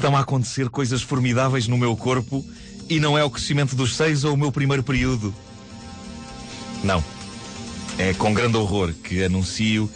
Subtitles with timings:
[0.00, 2.42] Estão a acontecer coisas formidáveis no meu corpo
[2.88, 5.34] e não é o crescimento dos seios ou o meu primeiro período.
[6.82, 7.04] Não.
[7.98, 9.90] É com grande horror que anuncio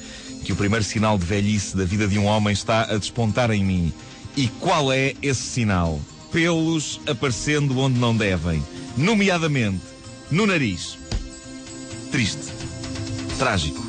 [0.45, 3.65] que o primeiro sinal de velhice da vida de um homem está a despontar em
[3.65, 3.95] mim.
[4.37, 5.99] E qual é esse sinal?
[6.31, 8.63] Pelos aparecendo onde não devem,
[8.99, 9.81] nomeadamente
[10.31, 10.99] no nariz.
[12.13, 12.53] Triste.
[13.39, 13.83] Trágico.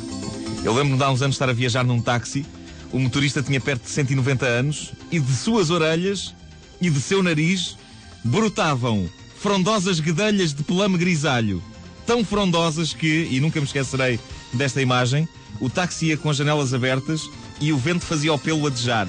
[0.64, 2.46] Eu lembro-me de há uns anos estar a viajar num táxi.
[2.92, 6.34] O motorista tinha perto de 190 anos e de suas orelhas
[6.80, 7.76] e de seu nariz
[8.24, 11.62] brotavam frondosas guedelhas de pelame grisalho.
[12.06, 14.18] Tão frondosas que, e nunca me esquecerei
[14.52, 15.28] desta imagem,
[15.60, 17.28] o táxi ia com as janelas abertas
[17.60, 19.08] e o vento fazia o pelo adejar.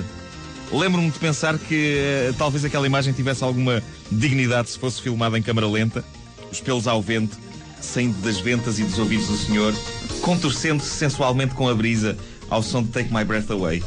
[0.72, 5.42] Lembro-me de pensar que uh, talvez aquela imagem tivesse alguma dignidade se fosse filmada em
[5.42, 6.04] câmara lenta,
[6.52, 7.38] os pelos ao vento,
[7.80, 9.73] saindo das ventas e dos ouvidos do senhor,
[10.22, 12.18] contorcendo-se sensualmente com a brisa
[12.50, 13.84] ao som de Take My Breath Away.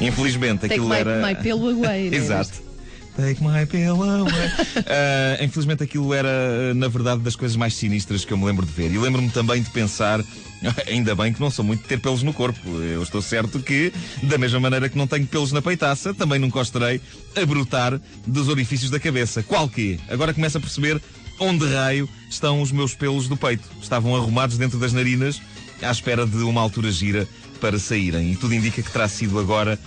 [0.00, 1.26] Infelizmente, Take aquilo era.
[1.26, 2.08] my pelo away.
[2.14, 2.68] Exato.
[3.16, 4.30] Take my pill away.
[4.76, 8.70] Uh, infelizmente aquilo era, na verdade, das coisas mais sinistras que eu me lembro de
[8.70, 8.92] ver.
[8.92, 10.20] E lembro-me também de pensar,
[10.86, 12.60] ainda bem que não sou muito de ter pelos no corpo.
[12.80, 16.60] Eu estou certo que, da mesma maneira que não tenho pelos na peitaça, também nunca
[16.60, 17.00] estarei
[17.34, 19.42] a brotar dos orifícios da cabeça.
[19.42, 19.98] Qual que?
[20.08, 21.02] Agora começo a perceber
[21.40, 23.68] onde raio estão os meus pelos do peito.
[23.82, 25.42] Estavam arrumados dentro das narinas,
[25.82, 27.28] à espera de uma altura gira
[27.60, 28.32] para saírem.
[28.32, 29.78] E tudo indica que terá sido agora,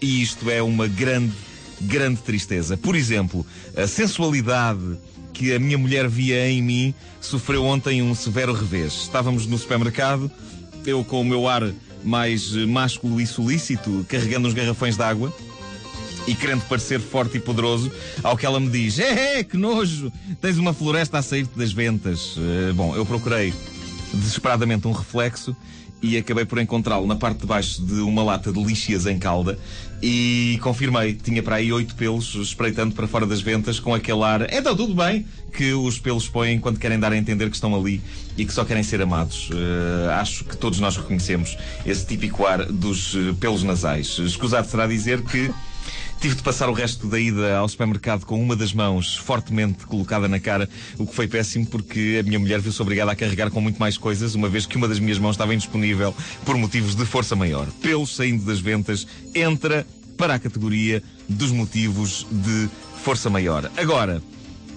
[0.00, 1.32] e isto é uma grande
[1.80, 2.76] grande tristeza.
[2.76, 3.44] Por exemplo,
[3.76, 4.98] a sensualidade
[5.32, 8.94] que a minha mulher via em mim sofreu ontem um severo revés.
[9.02, 10.30] Estávamos no supermercado,
[10.86, 11.70] eu com o meu ar
[12.02, 15.34] mais másculo e solícito, carregando uns garrafões de água.
[16.26, 20.12] E querendo parecer forte e poderoso, ao que ela me diz: É, que nojo!
[20.40, 22.36] Tens uma floresta a sair-te das ventas.
[22.36, 23.54] Uh, bom, eu procurei
[24.12, 25.56] desesperadamente um reflexo
[26.02, 29.58] e acabei por encontrá-lo na parte de baixo de uma lata de lixias em calda
[30.02, 34.52] e confirmei, tinha para aí oito pelos espreitando para fora das ventas com aquele ar,
[34.52, 38.02] então tudo bem, que os pelos põem quando querem dar a entender que estão ali
[38.36, 39.48] e que só querem ser amados.
[39.48, 41.56] Uh, acho que todos nós reconhecemos
[41.86, 44.18] esse típico ar dos uh, pelos nasais.
[44.18, 45.50] Escusado será dizer que
[46.20, 50.26] Tive de passar o resto da ida ao supermercado com uma das mãos fortemente colocada
[50.26, 50.68] na cara,
[50.98, 53.98] o que foi péssimo porque a minha mulher viu-se obrigada a carregar com muito mais
[53.98, 57.68] coisas, uma vez que uma das minhas mãos estava indisponível por motivos de força maior.
[57.82, 62.68] Pelos saindo das ventas, entra para a categoria dos motivos de
[63.04, 63.70] força maior.
[63.76, 64.22] Agora,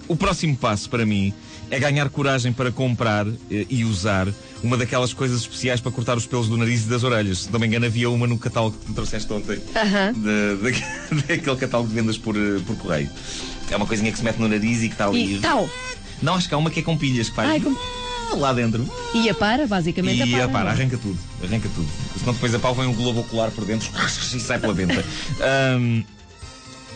[0.08, 1.34] o próximo passo para mim
[1.72, 4.28] é ganhar coragem para comprar eh, e usar
[4.64, 7.40] uma daquelas coisas especiais para cortar os pelos do nariz e das orelhas.
[7.44, 9.58] Se não me engano, havia uma no catálogo que me trouxeste ontem.
[9.58, 13.10] De- de- daquele catálogo de vendas por, eh, por correio.
[13.72, 15.36] É uma coisinha que se mete no nariz e que está ali.
[15.36, 15.70] E tal.
[16.22, 17.76] Não, acho que há uma que é com pilhas que faz Ai, com-
[18.38, 18.86] lá dentro.
[19.14, 21.18] E a para, basicamente E a a para, arranca tudo.
[21.44, 21.88] Arranca tudo.
[22.20, 23.90] Senão depois a pau vem um globo ocular por dentro
[24.36, 25.04] e sai pela venta.
[25.42, 26.04] Ahm,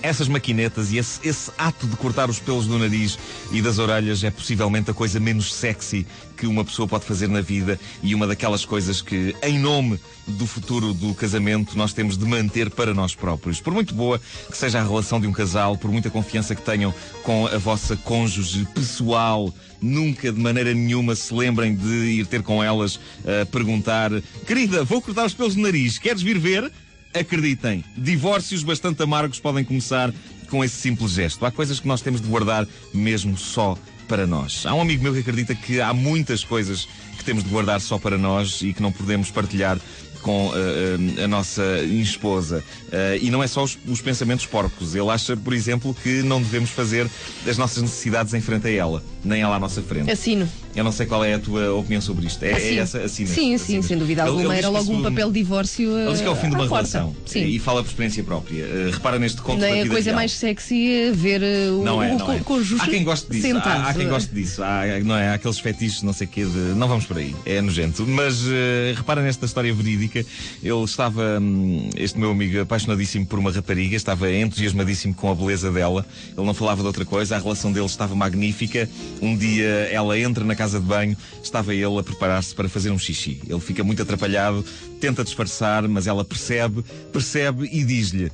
[0.04, 3.18] essas maquinetas e esse, esse ato de cortar os pelos do nariz
[3.52, 6.06] e das orelhas é possivelmente a coisa menos sexy
[6.36, 9.98] que uma pessoa pode fazer na vida e uma daquelas coisas que, em nome
[10.28, 13.62] do futuro do casamento, nós temos de manter para nós próprios.
[13.62, 14.20] Por muito boa
[14.52, 16.94] que seja a relação de um casal, por muita confiança que tenham
[17.24, 22.62] com a vossa cônjuge pessoal, nunca de maneira nenhuma se lembrem de ir ter com
[22.62, 24.12] elas a perguntar:
[24.46, 26.70] Querida, vou cortar os pelos do nariz, queres vir ver?
[27.14, 30.12] Acreditem, divórcios bastante amargos podem começar
[30.50, 31.46] com esse simples gesto.
[31.46, 34.66] Há coisas que nós temos de guardar mesmo só para nós.
[34.66, 36.88] Há um amigo meu que acredita que há muitas coisas
[37.18, 39.80] que temos de guardar só para nós e que não podemos partilhar
[40.24, 42.64] com eh, eh, a nossa esposa.
[42.92, 44.96] Eh, e não é só os, os pensamentos porcos.
[44.96, 47.08] Ele acha, por exemplo, que não devemos fazer
[47.48, 50.10] as nossas necessidades em frente a ela, nem ela à nossa frente.
[50.10, 50.50] Assino.
[50.76, 52.42] Eu não sei qual é a tua opinião sobre isto.
[52.44, 52.82] É, é Assino.
[52.82, 53.30] essa assina?
[53.30, 54.46] Sim, sim, sem dúvida Ele- alguma.
[54.56, 55.98] ele Era diz que logo um papel de divórcio.
[56.00, 56.76] ele diz que é o fim de uma porta.
[56.76, 57.46] relação Sim.
[57.46, 58.66] e fala por experiência própria.
[58.66, 60.16] Uh, repara neste conto da Nem a coisa real.
[60.16, 62.40] mais sexy é ver uh, o, Não é, o não co- é.
[62.40, 63.56] cônjuge Há quem goste disso.
[63.58, 64.64] Há, há quem goste disso.
[64.64, 65.30] Há, não é?
[65.30, 66.58] Há aqueles fetiches, não sei o quê, de.
[66.76, 67.36] Não vamos por aí.
[67.46, 68.04] É nojento.
[68.08, 68.50] Mas uh,
[68.96, 70.13] repara nesta história verídica.
[70.20, 75.72] Ele estava, hum, este meu amigo, apaixonadíssimo por uma rapariga, estava entusiasmadíssimo com a beleza
[75.72, 76.06] dela.
[76.36, 77.36] Ele não falava de outra coisa.
[77.36, 78.90] A relação deles estava magnífica.
[79.22, 83.00] Um dia ela entra na casa de banho, estava ele a preparar-se para fazer um
[83.00, 83.42] xixi.
[83.48, 84.64] Ele fica muito atrapalhado,
[85.00, 88.32] tenta disfarçar, mas ela percebe, percebe e diz-lhe: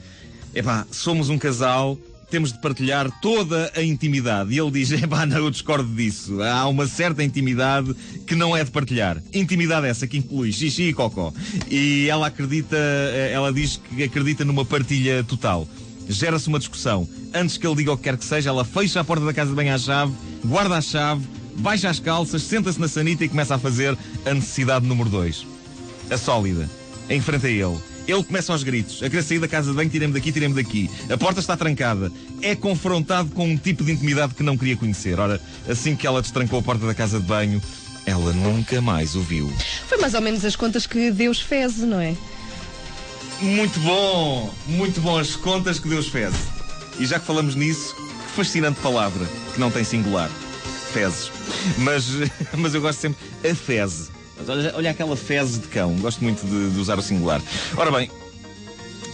[0.54, 1.98] Epá, somos um casal,
[2.30, 4.54] temos de partilhar toda a intimidade.
[4.54, 6.42] E ele diz: Epá, não, eu discordo disso.
[6.42, 7.94] Há uma certa intimidade
[8.26, 9.22] que não é de partilhar.
[9.34, 11.34] Intimidade essa que inclui xixi e cocó.
[11.70, 15.68] E ela acredita, eh, ela diz que acredita numa partilha total.
[16.08, 17.08] Gera-se uma discussão.
[17.34, 19.50] Antes que ele diga o que quer que seja, ela fecha a porta da casa
[19.50, 20.12] de banho à chave,
[20.44, 21.24] guarda a chave,
[21.58, 23.96] baixa as calças, senta-se na sanita e começa a fazer
[24.26, 25.60] a necessidade número 2
[26.10, 26.70] a sólida,
[27.10, 27.78] em frente a ele.
[28.10, 29.04] Ele começa aos gritos.
[29.04, 30.90] A querer sair da casa de banho, tirem-me daqui, tirem-me daqui.
[31.12, 32.12] A porta está trancada.
[32.42, 35.20] É confrontado com um tipo de intimidade que não queria conhecer.
[35.20, 37.62] Ora, assim que ela destrancou a porta da casa de banho,
[38.08, 39.52] ela nunca mais o viu.
[39.88, 42.16] Foi mais ou menos as contas que Deus fez, não é?
[43.42, 44.54] Muito bom!
[44.66, 46.34] Muito bom as contas que Deus fez.
[47.00, 50.30] E já que falamos nisso, que fascinante palavra, que não tem singular.
[50.92, 51.32] Fezes.
[51.78, 52.06] Mas,
[52.58, 54.10] mas eu gosto sempre a feze.
[54.40, 55.94] Mas olha, olha aquela fezes de cão.
[55.98, 57.42] Gosto muito de, de usar o singular.
[57.76, 58.10] Ora bem,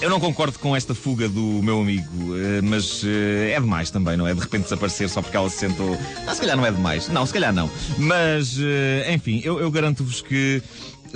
[0.01, 4.17] eu não concordo com esta fuga do meu amigo, eh, mas eh, é demais também,
[4.17, 4.33] não é?
[4.33, 5.97] De repente desaparecer só porque ela se sentou.
[6.27, 7.07] Ah, se calhar não é demais.
[7.07, 7.69] Não, se calhar não.
[7.97, 10.61] Mas, eh, enfim, eu, eu garanto-vos que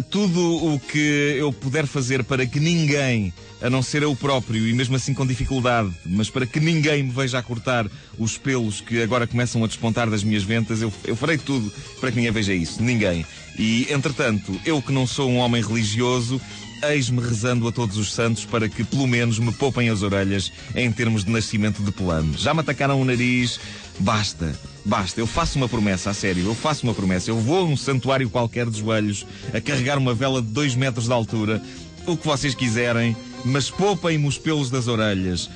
[0.09, 4.73] tudo o que eu puder fazer para que ninguém, a não ser eu próprio, e
[4.73, 7.87] mesmo assim com dificuldade, mas para que ninguém me veja a cortar
[8.17, 12.11] os pelos que agora começam a despontar das minhas ventas, eu, eu farei tudo para
[12.11, 12.81] que ninguém veja isso.
[12.81, 13.25] Ninguém.
[13.57, 16.39] E, entretanto, eu que não sou um homem religioso,
[16.83, 20.91] eis-me rezando a todos os santos para que pelo menos me poupem as orelhas em
[20.91, 22.37] termos de nascimento de plano.
[22.37, 23.59] Já me atacaram o nariz,
[23.99, 24.57] basta.
[24.85, 27.29] Basta, eu faço uma promessa, a sério, eu faço uma promessa.
[27.29, 31.05] Eu vou a um santuário qualquer de joelhos a carregar uma vela de 2 metros
[31.05, 31.61] de altura,
[32.07, 33.15] o que vocês quiserem,
[33.45, 35.49] mas poupem-me os pelos das orelhas.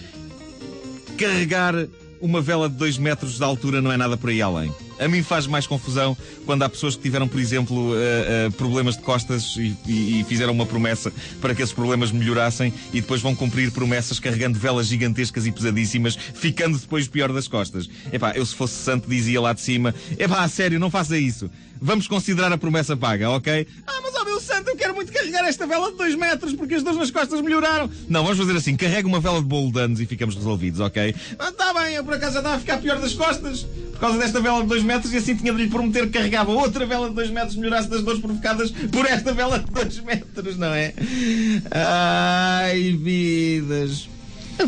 [1.18, 1.74] Carregar
[2.22, 4.72] uma vela de 2 metros de altura não é nada por aí além.
[5.00, 8.96] A mim faz mais confusão quando há pessoas que tiveram, por exemplo, uh, uh, problemas
[8.96, 11.12] de costas e, e, e, fizeram uma promessa
[11.42, 16.16] para que esses problemas melhorassem e depois vão cumprir promessas carregando velas gigantescas e pesadíssimas,
[16.16, 17.90] ficando depois pior das costas.
[18.12, 21.50] Epá, eu se fosse santo dizia lá de cima, epá, a sério, não faça isso.
[21.82, 23.68] Vamos considerar a promessa paga, ok?
[23.86, 26.76] Ah, mas ó meu santo, eu quero muito carregar esta vela de 2 metros porque
[26.76, 27.90] as dores nas costas melhoraram.
[28.08, 31.14] Não, vamos fazer assim, carrega uma vela de bolo de anos e ficamos resolvidos, ok?
[31.38, 33.66] Ah, tá bem, eu por acaso estava a ficar pior das costas
[34.04, 36.86] causa desta vela de 2 metros e assim tinha de lhe prometer que carregava outra
[36.86, 40.74] vela de 2 metros melhorasse das dores provocadas por esta vela de 2 metros, não
[40.74, 40.94] é?
[41.72, 44.10] Ai, vidas.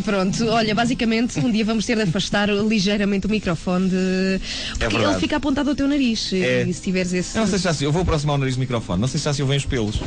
[0.04, 4.42] Pronto, olha, basicamente um dia vamos ter de afastar ligeiramente o microfone de...
[4.80, 6.32] porque É ele fica apontado ao teu nariz.
[6.34, 6.64] É.
[6.64, 7.38] E se tiveres esse.
[7.38, 7.84] Eu não sei se já se...
[7.84, 9.00] Eu vou aproximar o nariz do microfone.
[9.02, 10.00] Não sei se já se ouvem os pelos.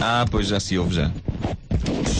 [0.00, 1.12] Ah, pois já se ouve já.